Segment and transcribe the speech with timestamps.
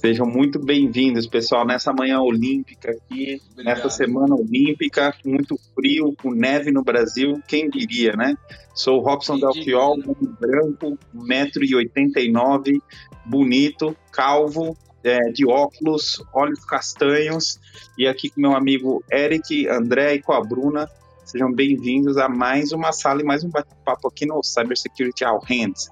[0.00, 3.76] Sejam muito bem-vindos, pessoal, nessa manhã olímpica aqui, Obrigado.
[3.76, 8.34] nessa semana olímpica, muito frio, com neve no Brasil, quem diria, né?
[8.74, 9.98] Sou o Robson Delfiol,
[10.40, 12.80] branco, 1,89m,
[13.26, 14.74] bonito, calvo,
[15.04, 17.60] é, de óculos, olhos castanhos,
[17.98, 20.88] e aqui com meu amigo Eric, André e com a Bruna.
[21.26, 25.90] Sejam bem-vindos a mais uma sala e mais um bate-papo aqui no Cybersecurity All Hands.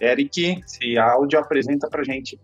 [0.00, 2.40] Eric, esse áudio apresenta pra gente.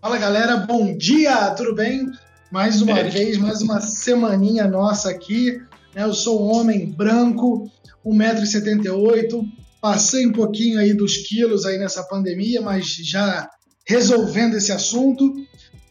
[0.00, 2.06] Fala galera, bom dia, tudo bem?
[2.50, 3.18] Mais uma Eric.
[3.18, 5.60] vez, mais uma semaninha nossa aqui.
[5.94, 6.04] Né?
[6.04, 7.70] Eu sou um homem branco,
[8.04, 9.46] 1,78m,
[9.78, 13.46] passei um pouquinho aí dos quilos aí nessa pandemia, mas já
[13.86, 15.34] resolvendo esse assunto.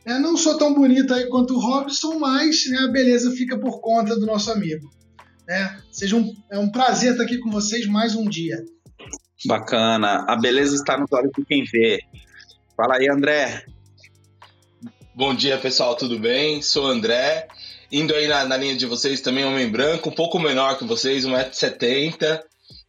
[0.04, 3.80] É, não sou tão bonita aí quanto o Robson, mas né, a beleza fica por
[3.80, 4.90] conta do nosso amigo.
[5.48, 8.58] É, seja um, é um prazer estar aqui com vocês mais um dia.
[9.46, 10.26] Bacana.
[10.28, 12.00] A beleza está nos olhos de quem vê.
[12.76, 13.66] Fala aí, André.
[15.14, 16.62] Bom dia, pessoal, tudo bem?
[16.62, 17.48] Sou o André.
[17.92, 21.26] Indo aí na, na linha de vocês também, homem branco, um pouco menor que vocês,
[21.26, 22.42] 1,70m.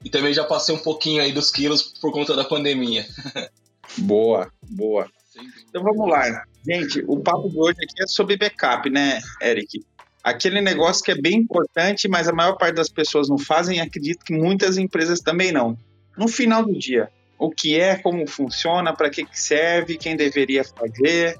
[0.04, 3.06] E também já passei um pouquinho aí dos quilos por conta da pandemia.
[3.98, 5.10] Boa, boa.
[5.68, 6.44] Então vamos lá.
[6.64, 9.84] Gente, o papo de hoje aqui é sobre backup, né, Eric?
[10.22, 13.80] Aquele negócio que é bem importante, mas a maior parte das pessoas não fazem e
[13.80, 15.76] acredito que muitas empresas também não.
[16.16, 21.36] No final do dia, o que é, como funciona, para que serve, quem deveria fazer,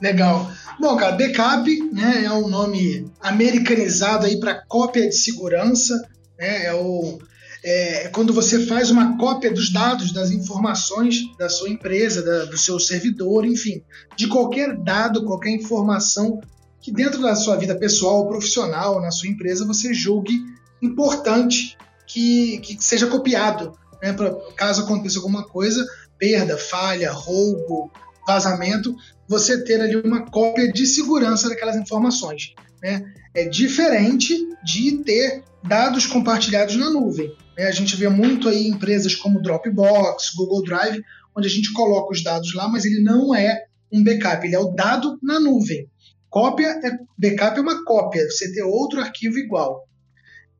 [0.00, 0.50] Legal.
[0.78, 5.94] Bom, cara, backup né, é um nome americanizado aí para cópia de segurança.
[6.38, 7.18] Né, é, o,
[7.64, 12.58] é, quando você faz uma cópia dos dados, das informações da sua empresa, da, do
[12.58, 13.82] seu servidor, enfim,
[14.16, 16.40] de qualquer dado, qualquer informação
[16.80, 20.38] que dentro da sua vida pessoal ou profissional, na sua empresa, você julgue
[20.80, 23.76] importante que, que seja copiado.
[24.02, 25.84] Né, pra, caso aconteça alguma coisa,
[26.18, 27.90] perda, falha, roubo,
[28.26, 28.94] vazamento,
[29.28, 32.54] você ter ali uma cópia de segurança daquelas informações.
[32.82, 33.02] Né?
[33.34, 37.32] É diferente de ter dados compartilhados na nuvem.
[37.56, 37.66] Né?
[37.66, 41.02] A gente vê muito aí empresas como Dropbox, Google Drive,
[41.36, 44.58] onde a gente coloca os dados lá, mas ele não é um backup, ele é
[44.58, 45.88] o dado na nuvem.
[46.28, 49.86] Cópia é backup é uma cópia, você ter outro arquivo igual.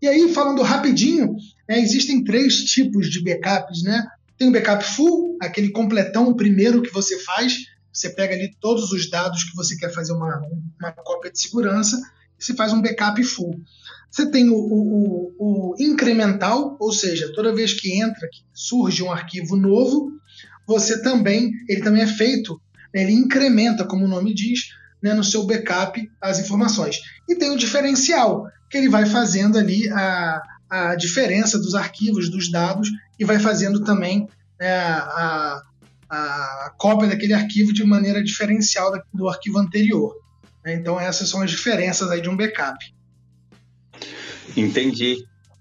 [0.00, 1.34] E aí, falando rapidinho,
[1.68, 4.06] né, existem três tipos de backups, né?
[4.38, 7.54] Tem o backup full, aquele completão, o primeiro que você faz.
[7.92, 10.42] Você pega ali todos os dados que você quer fazer uma,
[10.78, 11.96] uma cópia de segurança
[12.38, 13.60] e você faz um backup full.
[14.10, 19.10] Você tem o, o, o, incremental, ou seja, toda vez que entra, que surge um
[19.10, 20.12] arquivo novo,
[20.66, 22.60] você também, ele também é feito,
[22.94, 24.70] né, ele incrementa, como o nome diz,
[25.02, 27.00] né, no seu backup as informações.
[27.28, 32.50] E tem o diferencial, que ele vai fazendo ali a, a diferença dos arquivos, dos
[32.50, 32.88] dados,
[33.18, 34.28] e vai fazendo também
[34.60, 35.62] né, a,
[36.08, 40.14] a cópia daquele arquivo de maneira diferencial do arquivo anterior.
[40.64, 40.74] Né?
[40.74, 42.78] Então essas são as diferenças aí de um backup.
[44.56, 45.16] Entendi.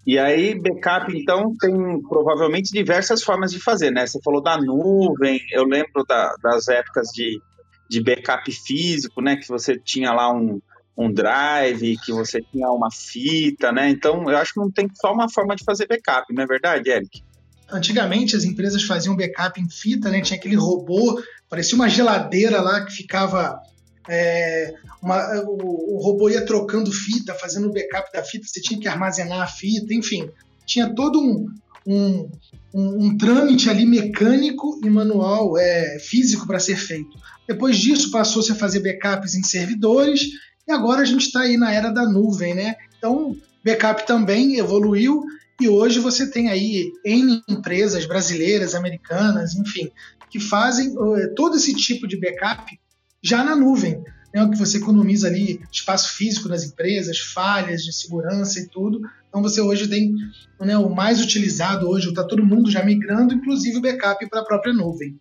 [0.05, 1.73] E aí, backup, então, tem
[2.03, 4.05] provavelmente diversas formas de fazer, né?
[4.05, 7.41] Você falou da nuvem, eu lembro da, das épocas de,
[7.89, 9.35] de backup físico, né?
[9.35, 10.61] Que você tinha lá um,
[10.95, 13.89] um drive, que você tinha uma fita, né?
[13.89, 16.91] Então, eu acho que não tem só uma forma de fazer backup, não é verdade,
[16.91, 17.23] Eric?
[17.71, 20.21] Antigamente as empresas faziam backup em fita, né?
[20.21, 23.59] Tinha aquele robô, parecia uma geladeira lá que ficava.
[24.07, 24.71] É,
[25.01, 28.87] uma, o, o, robô ia trocando fita, fazendo o backup da fita, você tinha que
[28.87, 30.29] armazenar a fita, enfim.
[30.63, 31.47] Tinha todo um,
[31.87, 32.29] um,
[32.71, 37.17] um, um trâmite ali mecânico e manual é, físico para ser feito.
[37.47, 40.21] Depois disso passou-se a fazer backups em servidores
[40.67, 42.75] e agora a gente está aí na era da nuvem, né?
[42.97, 45.23] Então, backup também evoluiu
[45.59, 49.89] e hoje você tem aí N empresas brasileiras, americanas, enfim,
[50.29, 52.77] que fazem uh, todo esse tipo de backup
[53.23, 58.59] já na nuvem, né, que você economiza ali espaço físico das empresas, falhas de segurança
[58.59, 59.01] e tudo.
[59.29, 60.13] Então você hoje tem
[60.59, 64.45] né, o mais utilizado hoje, está todo mundo já migrando, inclusive o backup para a
[64.45, 65.17] própria nuvem.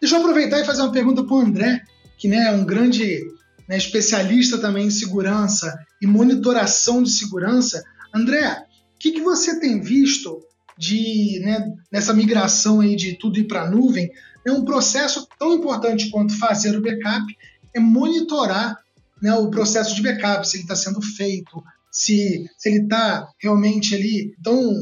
[0.00, 1.82] Deixa eu aproveitar e fazer uma pergunta para o André,
[2.18, 3.22] que né, é um grande
[3.66, 7.82] né, especialista também em segurança e monitoração de segurança.
[8.14, 8.64] André,
[8.98, 10.42] o que, que você tem visto
[10.76, 14.10] de né, nessa migração aí de tudo ir para a nuvem?
[14.44, 17.24] É um processo tão importante quanto fazer o backup
[17.72, 18.76] é monitorar
[19.22, 21.62] né, o processo de backup, se ele está sendo feito,
[21.92, 24.74] se, se ele está realmente ali tão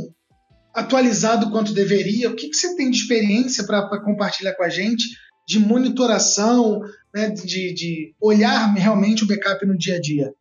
[0.72, 2.30] atualizado quanto deveria.
[2.30, 5.04] O que, que você tem de experiência para compartilhar com a gente
[5.46, 6.80] de monitoração,
[7.14, 10.32] né, de, de olhar realmente o backup no dia a dia?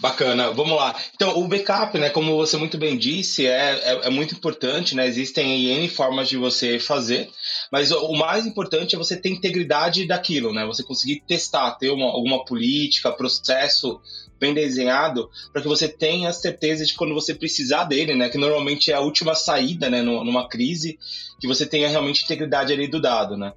[0.00, 0.98] Bacana, vamos lá.
[1.14, 5.06] Então, o backup, né, como você muito bem disse, é, é, é, muito importante, né?
[5.06, 7.28] Existem N formas de você fazer,
[7.70, 10.64] mas o, o, mais importante é você ter integridade daquilo, né?
[10.64, 14.00] Você conseguir testar, ter uma, alguma política, processo
[14.40, 18.30] bem desenhado, para que você tenha certeza de quando você precisar dele, né?
[18.30, 20.98] Que normalmente é a última saída, né, numa crise,
[21.38, 23.52] que você tenha realmente integridade ali do dado, né?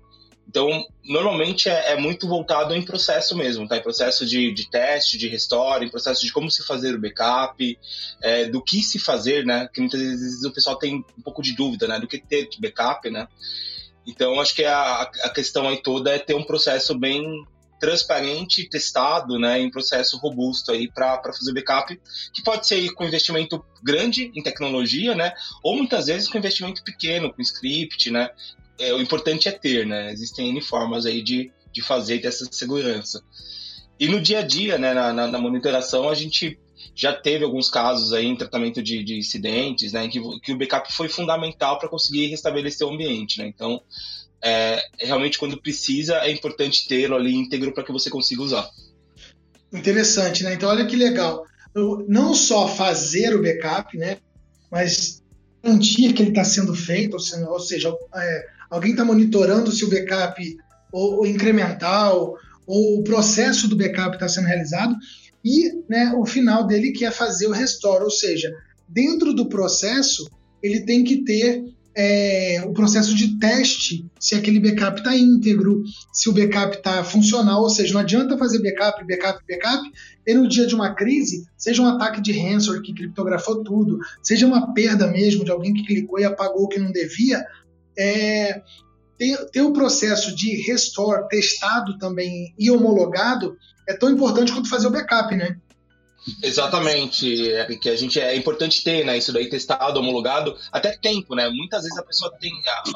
[0.48, 3.78] Então, normalmente é, é, muito voltado em processo mesmo, tá?
[3.78, 7.80] Em processo de, de teste, de restore, em processo de como se fazer o backup,
[8.22, 9.68] é, do que se fazer, né?
[9.74, 12.00] Que muitas vezes o pessoal tem um pouco de dúvida, né?
[12.00, 13.28] Do que ter de backup, né?
[14.06, 17.24] Então, acho que a, a questão aí toda é ter um processo bem
[17.80, 22.00] transparente, testado, né, em processo robusto aí para fazer backup,
[22.34, 27.34] que pode ser com investimento grande em tecnologia, né, ou muitas vezes com investimento pequeno,
[27.34, 28.30] com script, né,
[28.80, 30.12] é, o importante é ter, né?
[30.12, 33.22] Existem N formas aí de, de fazer dessa segurança.
[34.00, 36.60] E no dia a dia, né, na, na, na, monitoração, a gente
[36.96, 40.92] já teve alguns casos aí em tratamento de, de incidentes, né, que, que o backup
[40.92, 43.48] foi fundamental para conseguir restabelecer o ambiente, né?
[43.48, 43.82] Então,
[44.44, 48.70] é, realmente, quando precisa, é importante tê-lo ali íntegro para que você consiga usar.
[49.72, 50.54] Interessante, né?
[50.54, 51.46] Então, olha que legal.
[52.08, 54.18] Não só fazer o backup, né,
[54.70, 55.24] mas
[55.64, 60.58] garantir que ele está sendo feito, ou seja, é, alguém está monitorando se o backup
[60.92, 62.36] ou, ou, incremental
[62.66, 64.96] ou o processo do backup está sendo realizado
[65.46, 68.52] e né, o final dele que é fazer o restore, ou seja,
[68.90, 70.28] dentro do processo
[70.62, 71.64] ele tem que ter
[71.96, 77.62] é, o processo de teste se aquele backup está íntegro, se o backup está funcional,
[77.62, 79.92] ou seja, não adianta fazer backup, backup, backup,
[80.26, 84.48] e no dia de uma crise, seja um ataque de ransomware que criptografou tudo, seja
[84.48, 87.46] uma perda mesmo de alguém que clicou e apagou o que não devia,
[87.98, 88.62] é,
[89.18, 93.58] ter, ter o processo de restore testado também e homologado
[93.88, 95.58] é tão importante quanto fazer o backup, né?
[96.42, 101.36] Exatamente, é que a gente é importante ter, né, isso daí testado, homologado, até tempo,
[101.36, 101.50] né?
[101.50, 102.52] Muitas vezes a pessoa tem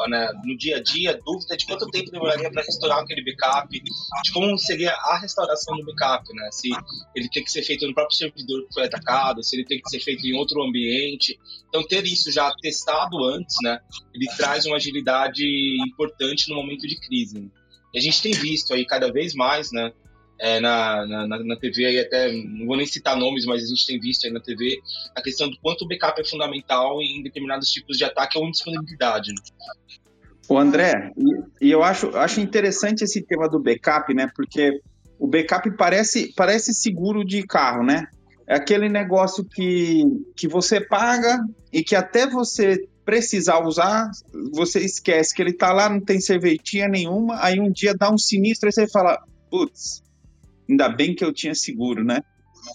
[0.08, 4.32] né, no dia a dia dúvida de quanto tempo demoraria para restaurar aquele backup, de
[4.32, 6.50] como seria a restauração do backup, né?
[6.52, 6.70] Se
[7.16, 9.90] ele tem que ser feito no próprio servidor que foi atacado, se ele tem que
[9.90, 11.38] ser feito em outro ambiente.
[11.68, 13.80] Então ter isso já testado antes, né?
[14.14, 15.44] Ele traz uma agilidade
[15.86, 17.40] importante no momento de crise.
[17.40, 17.50] Né?
[17.94, 19.92] E a gente tem visto aí cada vez mais, né?
[20.40, 23.88] É, na, na, na, TV, aí até não vou nem citar nomes, mas a gente
[23.88, 24.80] tem visto aí na TV
[25.16, 29.32] a questão do quanto o backup é fundamental em determinados tipos de ataque ou indisponibilidade.
[29.32, 29.42] Né?
[30.48, 31.12] O André,
[31.60, 34.30] e, eu acho, acho interessante esse tema do backup, né?
[34.36, 34.80] Porque
[35.20, 38.08] o backup parece, parece seguro de carro, né?
[38.48, 40.04] É aquele negócio que,
[40.36, 41.44] que você paga
[41.74, 44.10] e que até você precisar usar,
[44.54, 48.18] você esquece que ele tá lá, não tem serventia nenhuma, aí um dia dá um
[48.18, 49.18] sinistro e você fala,
[49.50, 50.02] putz,
[50.70, 52.22] ainda bem que eu tinha seguro, né?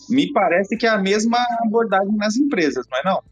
[0.08, 3.22] Me parece que é a mesma abordagem nas empresas, não é não?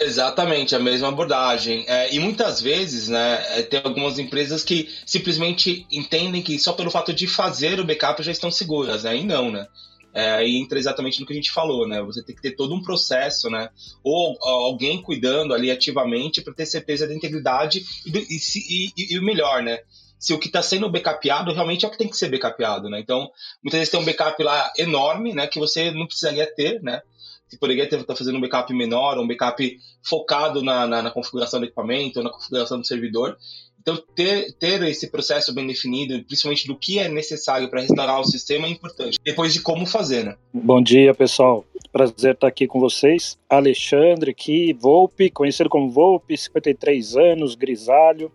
[0.00, 1.84] Exatamente, a mesma abordagem.
[1.86, 6.90] É, e muitas vezes, né, é, tem algumas empresas que simplesmente entendem que só pelo
[6.90, 9.16] fato de fazer o backup já estão seguras, né?
[9.16, 9.66] E não, né?
[10.14, 12.02] É, aí entra exatamente no que a gente falou, né?
[12.02, 13.70] Você tem que ter todo um processo, né?
[14.04, 19.18] Ou, ou alguém cuidando ali ativamente para ter certeza da integridade e, e, e, e,
[19.18, 19.78] o melhor, né?
[20.22, 23.00] Se o que está sendo backupeado realmente é o que tem que ser backupeado, né?
[23.00, 23.28] Então,
[23.60, 27.02] muitas vezes tem um backup lá enorme, né, que você não precisaria ter, né?
[27.48, 31.58] Você poderia estar tá fazendo um backup menor, um backup focado na, na, na, configuração
[31.58, 33.36] do equipamento, na configuração do servidor.
[33.80, 38.24] Então, ter, ter esse processo bem definido, principalmente do que é necessário para restaurar o
[38.24, 39.18] sistema, é importante.
[39.24, 40.36] Depois de como fazer, né?
[40.54, 41.64] Bom dia, pessoal.
[41.90, 43.36] Prazer estar aqui com vocês.
[43.50, 48.30] Alexandre aqui, Volpe, conhecido como Volpe, 53 anos, grisalho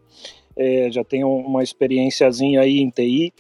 [0.58, 3.34] é, já tenho uma experiênciazinha aí em TI.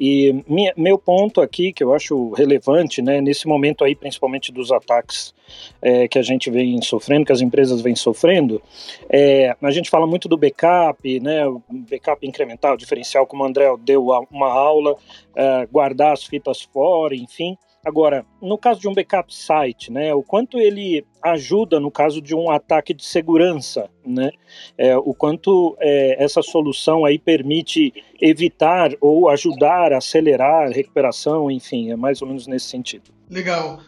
[0.00, 4.72] E minha, meu ponto aqui, que eu acho relevante, né, nesse momento aí, principalmente dos
[4.72, 5.34] ataques
[5.82, 8.62] é, que a gente vem sofrendo, que as empresas vêm sofrendo,
[9.08, 11.42] é, a gente fala muito do backup, né,
[11.90, 14.96] backup incremental, diferencial, como o André deu uma aula,
[15.36, 17.56] é, guardar as fitas fora, enfim.
[17.84, 22.32] Agora, no caso de um backup site, né, o quanto ele ajuda no caso de
[22.32, 24.30] um ataque de segurança, né,
[24.78, 31.50] é, o quanto é, essa solução aí permite evitar ou ajudar a acelerar a recuperação,
[31.50, 33.10] enfim, é mais ou menos nesse sentido.
[33.28, 33.80] Legal.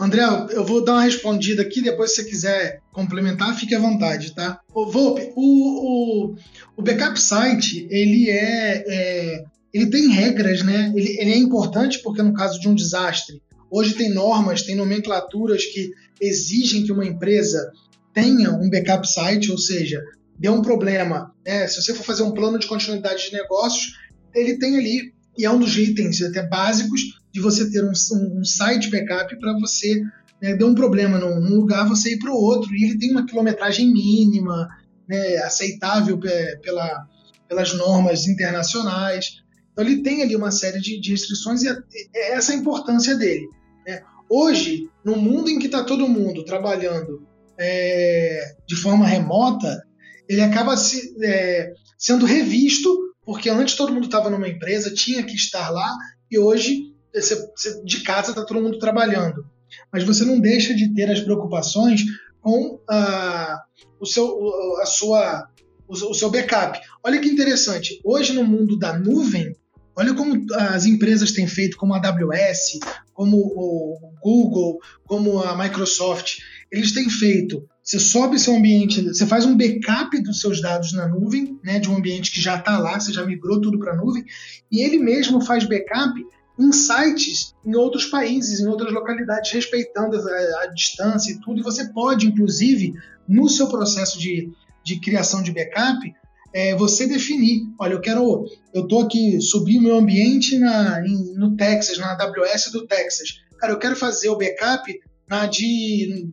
[0.00, 4.34] André, eu vou dar uma respondida aqui, depois se você quiser complementar, fique à vontade,
[4.34, 4.60] tá?
[4.72, 6.36] Ô, Volpe, o, o,
[6.76, 10.92] o backup site, ele é, é ele tem regras, né?
[10.96, 15.64] Ele, ele, é importante porque no caso de um desastre, hoje tem normas, tem nomenclaturas
[15.66, 17.70] que exigem que uma empresa
[18.14, 20.02] tenha um backup site, ou seja,
[20.38, 21.66] deu um problema, né?
[21.66, 23.92] se você for fazer um plano de continuidade de negócios,
[24.34, 27.00] ele tem ali, e é um dos itens até básicos,
[27.32, 27.92] de você ter um,
[28.38, 30.02] um site backup para você
[30.40, 33.10] né, deu um problema num, num lugar, você ir para o outro, e ele tem
[33.10, 34.68] uma quilometragem mínima,
[35.08, 37.06] né, aceitável pela,
[37.48, 39.42] pelas normas internacionais.
[39.78, 41.76] Então ele tem ali uma série de, de restrições e é,
[42.14, 43.48] é essa a importância dele.
[43.86, 44.02] Né?
[44.28, 47.22] Hoje, no mundo em que está todo mundo trabalhando
[47.56, 49.80] é, de forma remota,
[50.28, 55.36] ele acaba se, é, sendo revisto, porque antes todo mundo estava numa empresa, tinha que
[55.36, 55.96] estar lá,
[56.28, 57.50] e hoje você,
[57.84, 59.44] de casa está todo mundo trabalhando
[59.92, 62.02] mas você não deixa de ter as preocupações
[62.40, 63.62] com a,
[64.00, 65.48] o, seu, a sua,
[65.86, 66.78] o, o seu backup.
[67.04, 69.54] Olha que interessante, hoje no mundo da nuvem,
[69.98, 72.78] olha como as empresas têm feito, como a AWS,
[73.12, 76.38] como o Google, como a Microsoft,
[76.70, 77.68] eles têm feito.
[77.82, 81.90] Você sobe seu ambiente, você faz um backup dos seus dados na nuvem, né, de
[81.90, 84.24] um ambiente que já está lá, você já migrou tudo para a nuvem,
[84.70, 86.14] e ele mesmo faz backup
[86.60, 91.58] em sites em outros países, em outras localidades, respeitando a, a, distância e tudo.
[91.58, 92.94] E você pode, inclusive,
[93.26, 94.52] no seu processo de,
[94.84, 96.12] de criação de backup,
[96.52, 101.34] é, você definir, olha, eu quero, eu estou aqui, subir o meu ambiente na, em,
[101.34, 103.40] no Texas, na AWS do Texas.
[103.58, 104.92] Cara, eu quero fazer o backup
[105.28, 106.28] na de,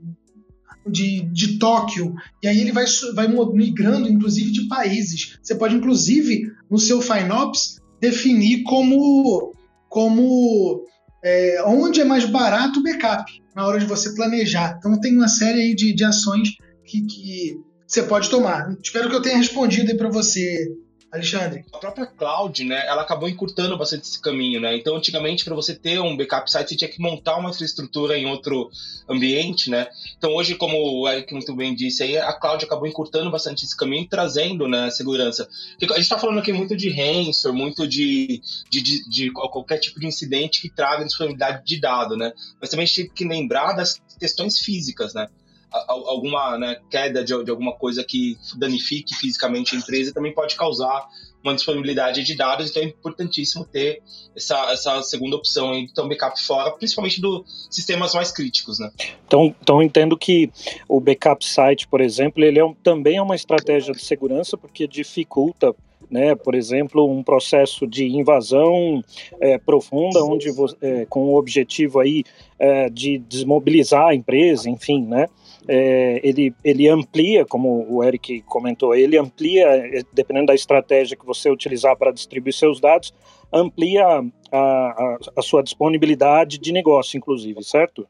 [0.87, 5.37] de, de Tóquio, e aí ele vai, vai migrando, inclusive, de países.
[5.41, 9.53] Você pode, inclusive, no seu FinOps, definir como
[9.89, 10.85] como
[11.23, 14.75] é, onde é mais barato o backup na hora de você planejar.
[14.77, 16.49] Então tem uma série aí de, de ações
[16.83, 17.57] que, que
[17.87, 18.75] você pode tomar.
[18.83, 20.71] Espero que eu tenha respondido aí para você,
[21.11, 21.63] Alexandre.
[21.71, 24.75] A própria cloud, né, ela acabou encurtando bastante esse caminho, né?
[24.75, 28.25] Então, antigamente, para você ter um backup site, você tinha que montar uma infraestrutura em
[28.25, 28.69] outro
[29.07, 29.87] ambiente, né?
[30.17, 33.77] Então, hoje, como o Eric muito bem disse aí, a cloud acabou encurtando bastante esse
[33.77, 35.47] caminho e trazendo, né, segurança.
[35.81, 39.99] A gente está falando aqui muito de ransom, muito de, de, de, de, qualquer tipo
[39.99, 42.33] de incidente que traga disponibilidade de dado, né?
[42.59, 45.27] Mas também a gente tem que lembrar das questões físicas, né?
[45.71, 51.07] Alguma né, queda de, de, alguma coisa que danifique fisicamente a empresa também pode causar
[51.43, 54.01] uma disponibilidade de dados, então é importantíssimo ter
[54.35, 58.89] essa, essa segunda opção aí um backup fora, principalmente dos sistemas mais críticos, né?
[59.27, 60.49] Então, então entendo que
[60.87, 64.87] o backup site, por exemplo, ele é um, também é uma estratégia de segurança porque
[64.87, 65.75] dificulta
[66.09, 69.03] né, por exemplo, um processo de invasão
[69.39, 70.49] é, profunda, onde
[70.81, 72.23] é, com o objetivo aí
[72.59, 75.27] é, de desmobilizar a empresa, enfim, né,
[75.67, 81.25] é, ele, ele amplia, como o Eric comentou, ele amplia, é, dependendo da estratégia que
[81.25, 83.13] você utilizar para distribuir seus dados,
[83.51, 88.07] amplia a, a, a sua disponibilidade de negócio, inclusive, certo?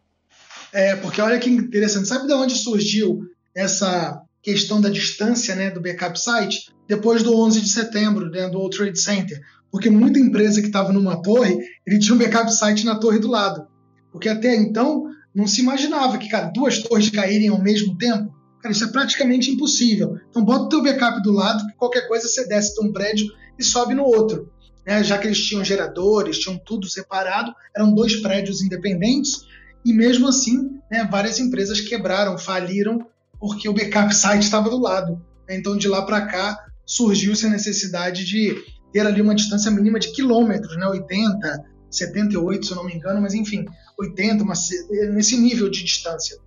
[0.73, 3.21] É, porque olha que interessante, sabe de onde surgiu
[3.55, 6.73] essa questão da distância né, do backup site?
[6.87, 9.39] Depois do 11 de setembro, né, do World Trade Center.
[9.71, 13.27] Porque muita empresa que estava numa torre, ele tinha um backup site na torre do
[13.27, 13.67] lado.
[14.11, 15.05] Porque até então
[15.35, 18.33] não se imaginava que, cara, duas torres caírem ao mesmo tempo.
[18.61, 20.17] Cara, isso é praticamente impossível.
[20.29, 23.27] Então bota o teu backup do lado, que qualquer coisa você desce de um prédio
[23.59, 24.49] e sobe no outro.
[24.87, 25.03] Né?
[25.03, 29.45] Já que eles tinham geradores, tinham tudo separado, eram dois prédios independentes,
[29.83, 33.05] e mesmo assim, né, várias empresas quebraram, faliram,
[33.39, 35.21] porque o backup site estava do lado.
[35.49, 38.55] Então de lá para cá surgiu-se a necessidade de
[38.91, 41.65] ter ali uma distância mínima de quilômetros, né, 80,
[41.97, 43.65] 78, se eu não me engano, mas enfim,
[43.99, 44.69] 80, mas
[45.13, 46.37] nesse nível de distância.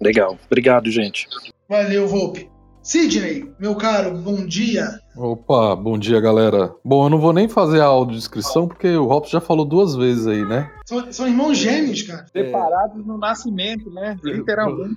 [0.00, 1.28] Legal, obrigado, gente.
[1.68, 2.50] Valeu, Volpe.
[2.82, 4.98] Sidney, meu caro, bom dia.
[5.14, 6.74] Opa, bom dia, galera.
[6.82, 10.26] Bom, eu não vou nem fazer a audiodescrição, porque o Robson já falou duas vezes
[10.26, 10.72] aí, né?
[10.86, 12.24] São, são irmãos gêmeos, cara.
[12.32, 14.16] Separados no nascimento, né?
[14.24, 14.96] Literalmente.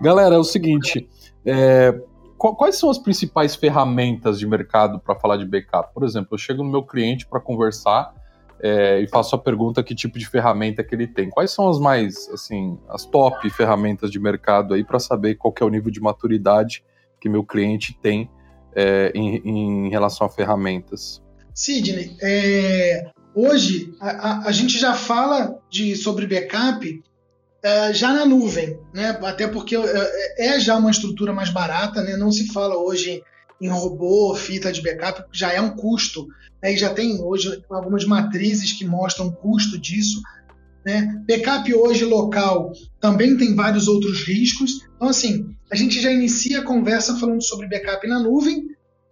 [0.00, 1.08] galera, é o seguinte,
[1.44, 1.92] é,
[2.38, 5.92] quais são as principais ferramentas de mercado para falar de backup?
[5.92, 8.14] Por exemplo, eu chego no meu cliente para conversar
[8.60, 11.28] é, e faço a pergunta que tipo de ferramenta que ele tem.
[11.28, 15.64] Quais são as mais, assim, as top ferramentas de mercado aí para saber qual é
[15.64, 16.84] o nível de maturidade
[17.20, 18.30] que meu cliente tem
[18.74, 21.22] é, em, em, relação a ferramentas?
[21.54, 27.02] Sidney, é, hoje a, a, a, gente já fala de, sobre backup
[27.62, 29.18] é, já na nuvem, né?
[29.22, 32.16] até porque é, é, já uma estrutura mais barata, né?
[32.16, 33.22] não se fala hoje
[33.60, 36.26] em robô, fita de backup, já é um custo.
[36.64, 36.72] Né?
[36.72, 40.22] E já tem hoje algumas matrizes que mostram o custo disso.
[40.84, 41.22] Né?
[41.28, 44.80] Backup hoje local também tem vários outros riscos.
[44.96, 48.68] Então, assim, a gente já inicia a conversa falando sobre backup na nuvem,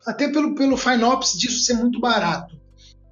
[0.07, 2.59] até pelo, pelo FinOps disso ser muito barato.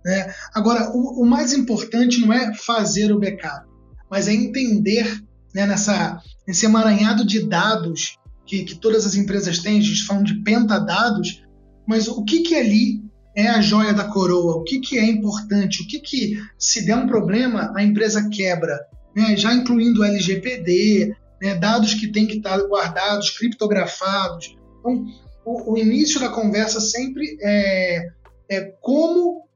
[0.04, 0.34] Né?
[0.54, 3.68] Agora, o, o, mais importante não é fazer o backup,
[4.10, 5.22] mas é entender
[5.54, 6.18] né, nessa,
[6.48, 8.16] nesse emaranhado de dados
[8.46, 11.42] que, que todas as empresas têm, a gente fala de pentadados,
[11.86, 12.99] mas o que, que ali
[13.34, 16.96] é a joia da coroa, o que, que é importante, o que, que, se der
[16.96, 18.78] um problema, a empresa quebra,
[19.14, 19.36] né?
[19.36, 21.54] já incluindo LGPD, né?
[21.54, 24.56] dados que têm que estar guardados, criptografados.
[24.80, 25.06] Então,
[25.44, 28.08] o, o início da conversa sempre é,
[28.48, 29.46] é como,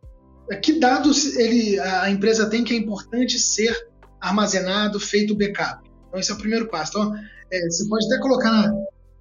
[0.63, 3.75] que dados ele, a empresa tem que é importante ser
[4.21, 5.83] armazenado, feito backup.
[6.09, 6.93] Então, esse é o primeiro passo.
[6.93, 7.15] Então,
[7.51, 8.73] é, você pode até colocar,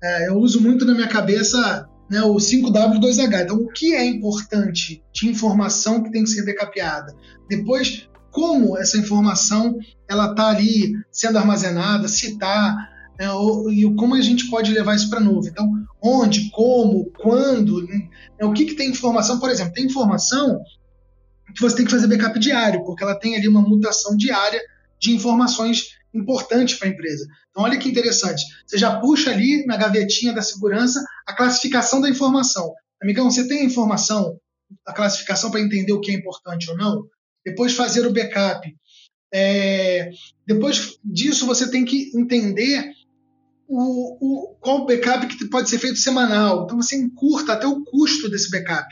[0.02, 3.42] é, eu uso muito na minha cabeça né, o 5W2H.
[3.42, 7.12] Então, o que é importante de informação que tem que ser backupada?
[7.50, 12.76] Depois, como essa informação ela está ali sendo armazenada, se está,
[13.20, 13.26] né,
[13.72, 15.50] e como a gente pode levar isso para a nuvem.
[15.50, 15.68] Então,
[16.04, 18.08] onde, como, quando, né,
[18.44, 19.40] o que, que tem informação?
[19.40, 20.62] Por exemplo, tem informação
[21.56, 24.62] que você tem que fazer backup diário, porque ela tem ali uma mutação diária
[25.02, 27.26] de informações importantes para a empresa.
[27.50, 28.44] Então, olha que interessante.
[28.68, 32.74] Você já puxa ali na gavetinha da segurança a classificação da informação.
[33.02, 34.38] Amigão, você tem a informação,
[34.86, 37.04] a classificação para entender o que é importante ou não?
[37.46, 38.68] Depois fazer o backup.
[39.34, 40.12] É,
[40.46, 42.92] depois disso, você tem que entender
[43.68, 46.64] o, o, qual backup que pode ser feito semanal.
[46.64, 48.88] Então, você encurta até o custo desse backup.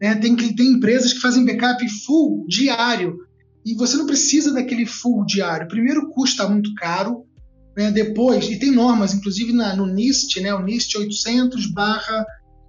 [0.00, 0.14] Né?
[0.16, 3.16] Tem, tem empresas que fazem backup full diário.
[3.64, 5.68] E você não precisa daquele full diário.
[5.68, 7.24] Primeiro, custa muito caro.
[7.76, 7.90] Né?
[7.90, 10.54] Depois, e tem normas, inclusive na, no NIST, né?
[10.54, 11.72] o NIST 800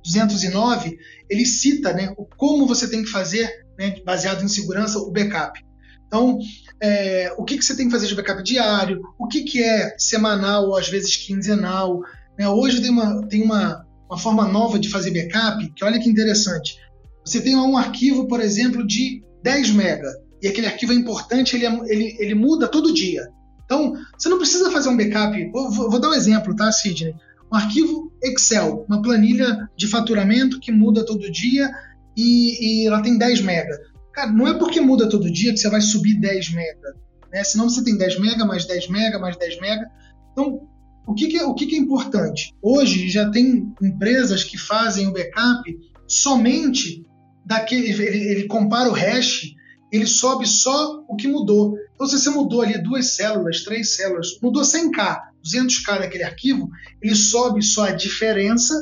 [0.06, 0.98] 209,
[1.30, 5.60] ele cita né, como você tem que fazer, né, baseado em segurança, o backup.
[6.08, 6.38] Então,
[6.80, 9.96] é, o que, que você tem que fazer de backup diário, o que, que é
[9.98, 12.00] semanal ou às vezes quinzenal.
[12.38, 12.48] Né?
[12.48, 16.78] Hoje tem, uma, tem uma, uma forma nova de fazer backup, que olha que interessante.
[17.26, 20.10] Você tem um arquivo, por exemplo, de 10 mega,
[20.42, 23.28] e aquele arquivo é importante, ele, é, ele, ele muda todo dia.
[23.66, 25.52] Então, você não precisa fazer um backup.
[25.52, 27.16] Vou, vou, dar um exemplo, tá, Sidney?
[27.52, 31.70] Um arquivo Excel, uma planilha de faturamento que muda todo dia
[32.16, 33.78] e, e ela tem 10 mega.
[34.14, 36.96] Cara, não é porque muda todo dia que você vai subir 10 mega.
[37.32, 37.44] Né?
[37.44, 39.90] Senão você tem 10 mega, mais 10 mega, mais 10 mega.
[40.32, 40.62] Então,
[41.08, 42.54] o que, que é, o que, que é importante?
[42.62, 45.64] Hoje já tem empresas que fazem o backup
[46.08, 47.06] somente
[47.46, 47.92] daquele.
[47.92, 49.54] Ele, ele compara o hash,
[49.92, 51.76] ele sobe só o que mudou.
[51.96, 56.70] Então, se você mudou ali duas células, três células, mudou 100k, 200k daquele arquivo,
[57.02, 58.74] ele sobe só a diferença,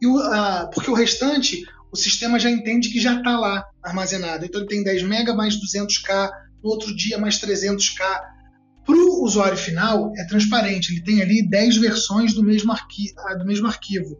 [0.00, 4.44] e o, a, porque o restante, o sistema já entende que já está lá armazenado.
[4.46, 6.30] Então, ele tem 10 MB mais 200k,
[6.64, 7.98] no outro dia mais 300k.
[8.86, 13.44] Para o usuário final, é transparente, ele tem ali 10 versões do mesmo, arqui do
[13.44, 14.18] mesmo arquivo.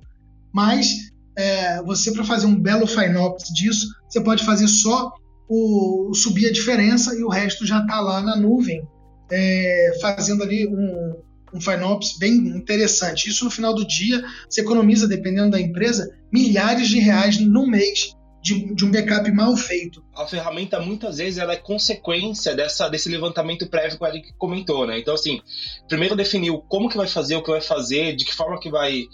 [0.52, 5.11] Mas é, você, para fazer um belo FinOps disso, você pode fazer só
[5.50, 8.86] o, subir a diferença e o resto já está lá na nuvem,
[9.28, 11.16] é, fazendo ali um,
[11.52, 13.28] um FinOps bem interessante.
[13.28, 18.14] Isso no final do dia, você economiza, dependendo da empresa, milhares de reais no mês
[18.40, 20.04] de, de, um backup mal feito.
[20.14, 24.86] A ferramenta muitas vezes ela é consequência dessa, desse levantamento prévio que o Eric comentou,
[24.86, 25.00] né?
[25.00, 25.40] Então assim,
[25.88, 29.04] primeiro definiu como que vai fazer, o que vai fazer, de que forma que vai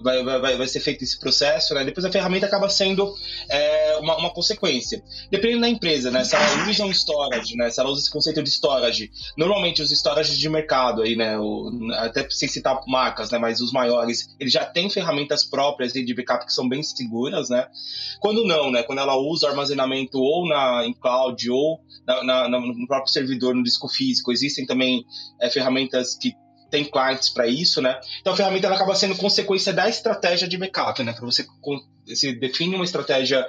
[0.00, 1.84] vai, vai, vai ser feito esse processo, né?
[1.84, 3.14] Depois a ferramenta acaba sendo
[3.50, 5.02] é, uma, uma, consequência.
[5.30, 6.24] Dependendo da empresa, né?
[6.24, 7.70] Se ela usa um storage, né?
[7.70, 11.38] Se ela usa esse conceito de storage, normalmente os storage de mercado aí, né?
[11.38, 13.38] O, até sem citar marcas, né?
[13.38, 17.66] Mas os maiores, eles já têm ferramentas próprias de backup que são bem seguras, né?
[18.20, 18.82] Quando não, né?
[18.82, 23.62] Quando ela usa armazenamento ou na, em cloud ou na, na, no próprio servidor, no
[23.62, 25.04] disco físico, existem também
[25.40, 26.34] é, ferramentas que
[26.70, 28.00] tem clients para isso, né?
[28.20, 31.12] Então a ferramenta ela acaba sendo consequência da estratégia de backup, né?
[31.12, 31.46] Para você
[32.14, 33.46] se define uma estratégia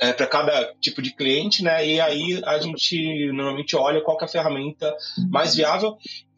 [0.00, 1.86] é, para cada tipo de cliente, né?
[1.86, 4.94] E aí a gente normalmente olha qual é a ferramenta
[5.30, 5.96] mais viável.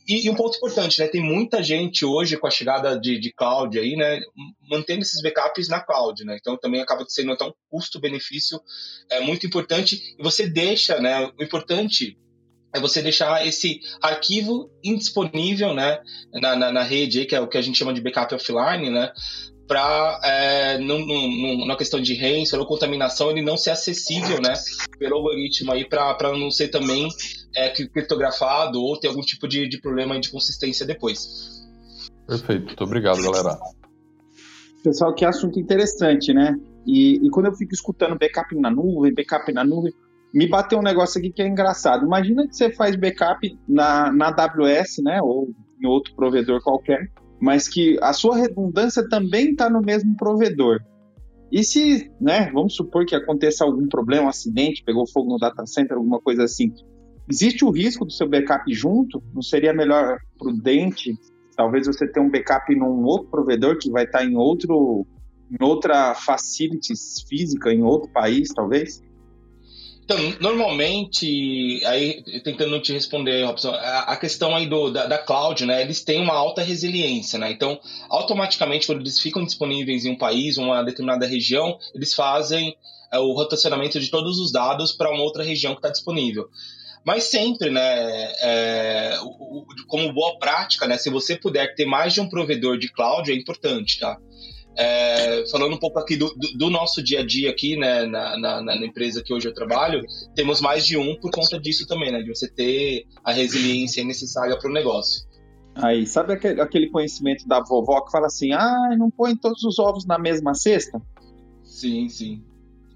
[0.09, 1.07] E, e, um ponto importante, né?
[1.07, 4.21] Tem muita gente hoje com a chegada de, de cloud aí, né?
[4.69, 6.37] Mantendo esses backups na cloud, né?
[6.41, 8.61] Então também acaba sendo então um custo-benefício
[9.11, 10.17] é muito importante.
[10.19, 11.31] E você deixa, né?
[11.39, 12.19] O importante
[12.73, 16.01] é você deixar esse arquivo indisponível né,
[16.33, 19.13] na, na, na rede, que é o que a gente chama de backup offline, né,
[19.67, 24.53] para, é, na questão de ransomware ou contaminação, ele não ser acessível né,
[24.99, 27.09] pelo algoritmo para não ser também
[27.55, 31.61] é, criptografado ou ter algum tipo de, de problema de consistência depois.
[32.27, 33.59] Perfeito, muito obrigado, galera.
[34.83, 36.57] Pessoal, que assunto interessante, né?
[36.87, 39.93] E, e quando eu fico escutando backup na nuvem, backup na nuvem,
[40.33, 42.07] me bateu um negócio aqui que é engraçado.
[42.07, 47.69] Imagina que você faz backup na, na AWS, né, ou em outro provedor qualquer, mas
[47.69, 50.81] que a sua redundância também está no mesmo provedor.
[51.51, 55.67] E se, né, vamos supor que aconteça algum problema, um acidente, pegou fogo no data
[55.67, 56.73] center, alguma coisa assim,
[57.29, 59.21] existe o risco do seu backup junto?
[59.35, 61.19] Não seria melhor prudente,
[61.57, 65.07] talvez você ter um backup num outro provedor que vai estar em outro
[65.51, 69.03] em outra facilities física, em outro país, talvez?
[70.05, 75.83] Então, normalmente, aí tentando te responder, Robson, a, questão aí do, da, da, cloud, né,
[75.83, 80.59] eles têm uma alta resiliência, né, então, automaticamente, quando eles ficam disponíveis em um país,
[80.59, 82.77] uma determinada região, eles fazem
[83.13, 86.49] é, o rotacionamento de todos os dados para uma outra região que está disponível.
[87.05, 89.17] Mas sempre, né, é,
[89.87, 93.35] como boa prática, né, se você puder ter mais de um provedor de cloud, é
[93.35, 94.19] importante, tá?
[94.83, 98.39] É, falando um pouco aqui do, do, do, nosso dia a dia aqui, né, na,
[98.39, 100.01] na, na, empresa que hoje eu trabalho,
[100.35, 104.59] temos mais de um por conta disso também, né, de você ter a resiliência necessária
[104.59, 105.29] para o negócio.
[105.75, 109.79] Aí, sabe aquele, aquele conhecimento da vovó que fala assim, ah, não põe todos os
[109.79, 110.99] ovos na mesma cesta?
[111.63, 112.43] Sim, sim.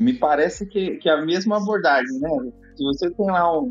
[0.01, 2.31] Me parece que, que é a mesma abordagem, né?
[2.77, 3.70] Se você tem lá um,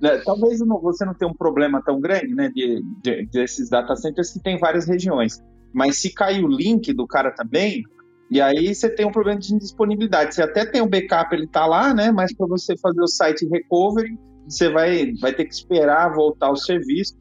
[0.00, 4.32] né, talvez você não tenha um problema tão grande, né, de, de, desses data centers
[4.32, 5.38] que tem várias regiões.
[5.72, 7.82] Mas se cair o link do cara também,
[8.30, 10.34] e aí você tem um problema de indisponibilidade.
[10.34, 12.10] Você até tem o um backup, ele tá lá, né?
[12.10, 16.56] Mas para você fazer o site recovery, você vai, vai ter que esperar voltar o
[16.56, 17.14] serviço.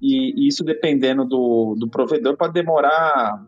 [0.00, 3.44] E, e isso, dependendo do, do provedor, pode demorar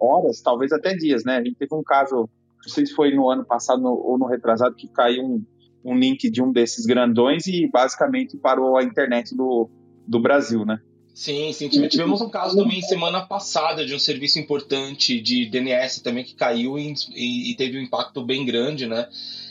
[0.00, 1.36] horas, talvez até dias, né?
[1.36, 4.74] A gente teve um caso, não sei se foi no ano passado ou no retrasado,
[4.74, 5.44] que caiu um,
[5.84, 9.70] um link de um desses grandões e basicamente parou a internet do,
[10.06, 10.80] do Brasil, né?
[11.14, 11.68] Sim, sim.
[11.68, 16.78] Tivemos um caso também semana passada de um serviço importante de DNS também que caiu
[16.78, 16.94] e,
[17.50, 19.08] e, teve um impacto bem grande, né?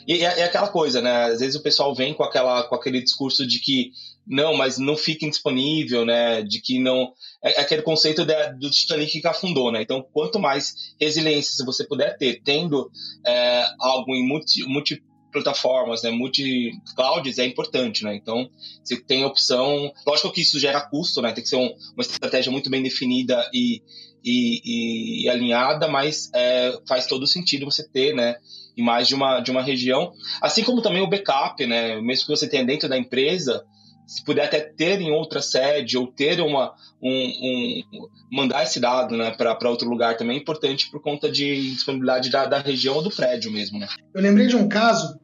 [0.07, 1.25] E é, é, aquela coisa, né?
[1.25, 3.91] Às vezes o pessoal vem com, aquela, com aquele discurso de que
[4.25, 6.41] não, mas não fica indisponível, né?
[6.41, 7.13] De que não.
[7.43, 9.83] É, é aquele conceito de, do Titanic que afundou, né?
[9.83, 12.89] Então, quanto mais resiliência você puder ter, tendo
[13.25, 18.15] é, algo em multi, multi plataformas, né, multi-clouds é importante, né?
[18.15, 18.49] Então,
[18.83, 19.91] você tem a opção.
[20.05, 21.31] Lógico que isso gera custo, né?
[21.31, 23.81] Tem que ser um, uma estratégia muito bem definida e,
[24.23, 28.35] e, e alinhada, mas é, faz todo sentido você ter, né?
[28.77, 30.11] Em mais de uma, de uma região.
[30.41, 31.99] Assim como também o backup, né?
[32.01, 33.65] Mesmo que você tenha dentro da empresa,
[34.11, 37.81] se puder até ter em outra sede ou ter uma um, um
[38.29, 42.45] mandar esse dado né, para outro lugar também é importante por conta de disponibilidade da,
[42.45, 43.79] da região ou do prédio mesmo.
[43.79, 43.87] Né?
[44.13, 45.17] Eu lembrei de um caso,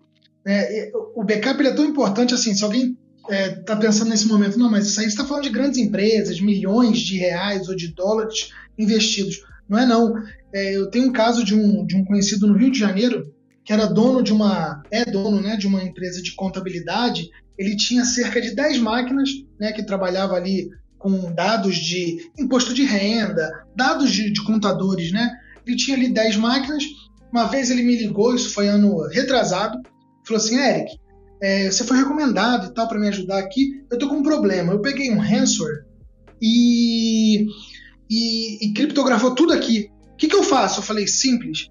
[0.47, 4.57] né, o backup é tão importante assim, se alguém está é, tá pensando nesse momento,
[4.57, 8.51] não, mas isso aí está falando de grandes empresas, milhões de reais ou de dólares
[8.77, 9.41] investidos.
[9.67, 10.13] Não é não.
[10.53, 13.33] É, eu tenho um caso de um, de um conhecido no Rio de Janeiro
[13.65, 18.05] que era dono de uma é dono né, de uma empresa de contabilidade ele tinha
[18.05, 19.29] cerca de 10 máquinas
[19.59, 25.31] né, que trabalhava ali com dados de imposto de renda, dados de, de contadores, né?
[25.65, 26.83] Ele tinha ali 10 máquinas.
[27.31, 29.79] Uma vez ele me ligou, isso foi ano retrasado,
[30.27, 30.97] falou assim, Eric,
[31.41, 33.83] é, você foi recomendado e tal para me ajudar aqui.
[33.91, 34.73] Eu tô com um problema.
[34.73, 35.85] Eu peguei um ransomware
[36.41, 37.47] e,
[38.09, 39.89] e, e criptografou tudo aqui.
[40.13, 40.79] O que, que eu faço?
[40.79, 41.69] Eu falei, simples.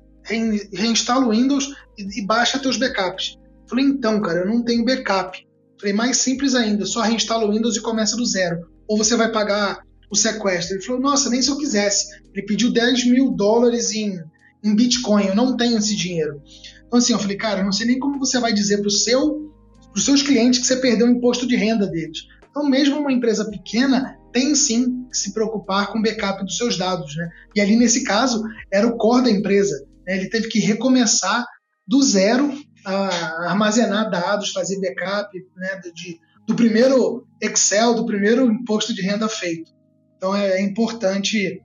[0.73, 3.37] Reinstala o Windows e, e baixa teus backups.
[3.62, 5.45] Eu falei, então, cara, eu não tenho backup.
[5.79, 8.69] Falei, mais simples ainda, só reinstala o Windows e começa do zero.
[8.88, 10.77] Ou você vai pagar o sequestro.
[10.77, 12.07] Ele falou, nossa, nem se eu quisesse.
[12.33, 14.19] Ele pediu 10 mil dólares em,
[14.66, 16.42] em Bitcoin, eu não tenho esse dinheiro.
[16.87, 19.52] Então, assim, eu falei, cara, eu não sei nem como você vai dizer para seu,
[19.94, 22.26] os seus clientes que você perdeu o imposto de renda deles.
[22.50, 26.76] Então, mesmo uma empresa pequena tem sim que se preocupar com o backup dos seus
[26.76, 27.14] dados.
[27.16, 27.29] Né?
[27.55, 29.87] E ali, nesse caso, era o core da empresa.
[30.07, 30.16] Né?
[30.16, 31.46] Ele teve que recomeçar
[31.87, 32.52] do zero
[32.85, 39.29] a armazenar dados, fazer backup né, de, do primeiro Excel, do primeiro imposto de renda
[39.29, 39.70] feito.
[40.16, 41.61] Então é, é importante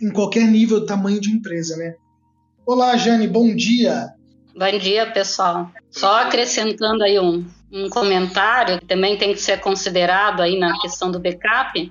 [0.00, 1.94] em qualquer nível, tamanho de empresa, né?
[2.64, 4.10] Olá, Jane, bom dia.
[4.54, 5.68] Bom dia, pessoal.
[5.90, 11.10] Só acrescentando aí um, um comentário que também tem que ser considerado aí na questão
[11.10, 11.90] do backup,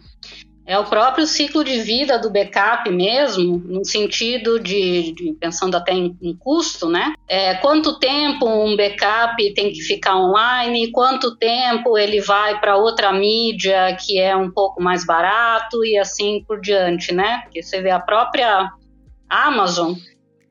[0.65, 5.91] é o próprio ciclo de vida do backup mesmo, no sentido de, de pensando até
[5.91, 7.13] em, em, custo, né?
[7.27, 13.11] É, quanto tempo um backup tem que ficar online, quanto tempo ele vai para outra
[13.11, 17.41] mídia que é um pouco mais barato e assim por diante, né?
[17.43, 18.69] Porque você vê a própria
[19.29, 19.95] Amazon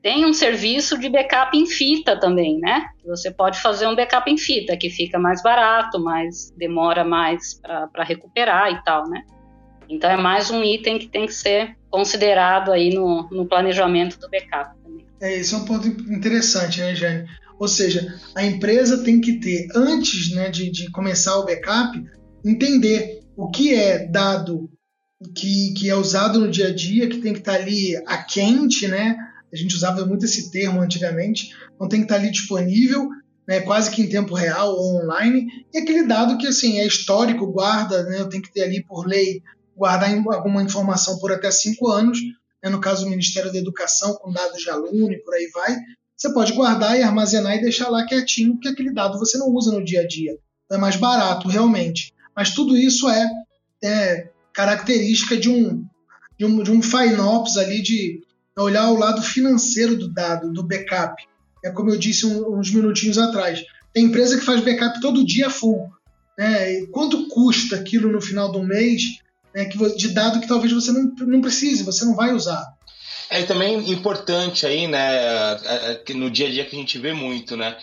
[0.01, 2.85] tem um serviço de backup em fita também, né?
[3.05, 8.03] Você pode fazer um backup em fita que fica mais barato, mas demora mais para
[8.03, 9.23] recuperar e tal, né?
[9.87, 14.29] Então é mais um item que tem que ser considerado aí no, no planejamento do
[14.29, 15.05] backup também.
[15.21, 17.27] É, esse é um ponto interessante, né, Jane?
[17.59, 22.01] Ou seja, a empresa tem que ter, antes né, de, de começar o backup,
[22.43, 24.67] entender o que é dado
[25.35, 28.87] que, que é usado no dia a dia, que tem que estar ali a quente,
[28.87, 29.15] né?
[29.53, 33.09] A gente usava muito esse termo antigamente, então tem que estar ali disponível,
[33.47, 37.51] né, quase que em tempo real ou online, e aquele dado que assim é histórico,
[37.51, 39.41] guarda, né, eu tenho que ter ali por lei
[39.75, 42.19] guardar alguma informação por até cinco anos,
[42.63, 45.75] né, no caso do Ministério da Educação, com dados de aluno e por aí vai,
[46.21, 49.71] você pode guardar e armazenar e deixar lá quietinho, porque aquele dado você não usa
[49.71, 50.37] no dia a dia.
[50.71, 52.13] É mais barato, realmente.
[52.35, 53.27] Mas tudo isso é,
[53.83, 55.83] é característica de um,
[56.37, 58.21] de um, de um FinOps ali, de
[58.57, 61.23] olhar o lado financeiro do dado, do backup.
[61.63, 63.63] É como eu disse um, uns minutinhos atrás.
[63.93, 65.89] Tem empresa que faz backup todo dia full.
[66.37, 66.73] Né?
[66.73, 69.01] E quanto custa aquilo no final do mês
[69.53, 72.65] né, que, de dado que talvez você não, não precise, você não vai usar?
[73.29, 77.13] É também importante aí, né, é, é, no dia a dia que a gente vê
[77.13, 77.77] muito, né,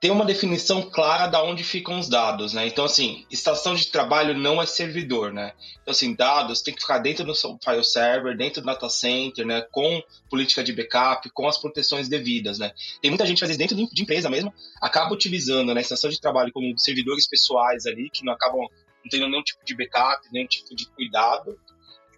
[0.00, 2.66] ter uma definição clara da onde ficam os dados, né?
[2.66, 5.52] Então, assim, estação de trabalho não é servidor, né?
[5.82, 9.60] Então, assim, dados tem que ficar dentro do file server, dentro do data center, né?
[9.70, 12.72] Com política de backup, com as proteções devidas, né?
[13.02, 16.50] Tem muita gente, às vezes, dentro de empresa mesmo, acaba utilizando né, estação de trabalho
[16.50, 18.62] como servidores pessoais ali, que não acabam
[19.02, 21.58] não tendo nenhum tipo de backup, nenhum tipo de cuidado,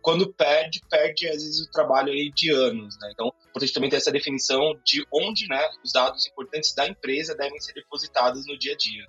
[0.03, 3.11] quando perde, perde às vezes o trabalho aí de anos, né?
[3.13, 7.59] Então, importante também ter essa definição de onde, né, os dados importantes da empresa devem
[7.61, 9.05] ser depositados no dia a dia.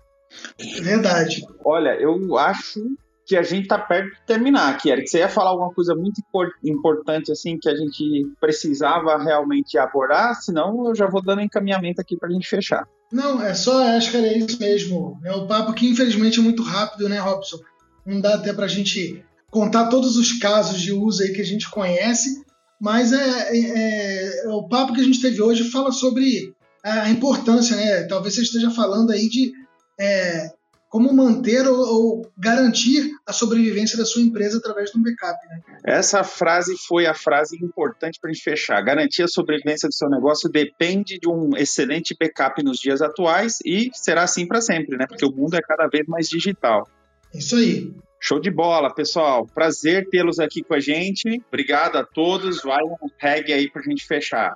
[0.82, 1.42] Verdade.
[1.64, 2.80] Olha, eu acho
[3.26, 5.10] que a gente está perto de terminar aqui, Eric.
[5.10, 6.22] Você ia falar alguma coisa muito
[6.64, 12.18] importante assim que a gente precisava realmente abordar, senão eu já vou dando encaminhamento aqui
[12.18, 12.86] para a gente fechar.
[13.12, 15.20] Não, é só, acho que era isso mesmo.
[15.24, 17.60] É o papo que infelizmente é muito rápido, né, Robson?
[18.06, 21.46] Não dá até para a gente contar todos os casos de uso aí que a
[21.46, 22.44] gente conhece,
[22.82, 26.52] mas é, é, é, o papo que a gente teve hoje fala sobre
[26.84, 28.04] a importância, né?
[28.04, 29.54] Talvez você esteja falando aí de
[29.98, 30.52] é,
[30.90, 35.38] como manter ou, ou, garantir a sobrevivência da sua empresa através de um backup.
[35.48, 35.62] Né?
[35.86, 38.82] Essa frase foi a frase importante para a gente fechar.
[38.82, 43.92] Garantir a sobrevivência do seu negócio depende de um excelente backup nos dias atuais e
[43.94, 45.06] será assim para sempre, né?
[45.08, 46.90] Porque o mundo é cada vez mais digital.
[47.34, 47.94] Isso aí.
[48.26, 49.46] Show de bola, pessoal.
[49.46, 51.42] Prazer tê-los aqui com a gente.
[51.50, 52.64] Obrigado a todos.
[52.64, 54.56] Vai um reggae aí pra gente fechar.